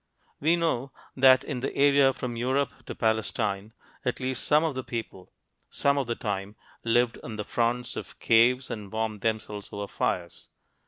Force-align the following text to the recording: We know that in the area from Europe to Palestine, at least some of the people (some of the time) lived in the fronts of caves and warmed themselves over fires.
We 0.39 0.55
know 0.55 0.91
that 1.15 1.43
in 1.43 1.59
the 1.59 1.75
area 1.75 2.11
from 2.11 2.35
Europe 2.35 2.71
to 2.87 2.95
Palestine, 2.95 3.71
at 4.03 4.19
least 4.19 4.43
some 4.45 4.63
of 4.63 4.73
the 4.73 4.83
people 4.83 5.31
(some 5.69 5.99
of 5.99 6.07
the 6.07 6.15
time) 6.15 6.55
lived 6.83 7.17
in 7.21 7.35
the 7.35 7.43
fronts 7.45 7.95
of 7.95 8.17
caves 8.17 8.71
and 8.71 8.91
warmed 8.91 9.21
themselves 9.21 9.69
over 9.71 9.85
fires. 9.87 10.47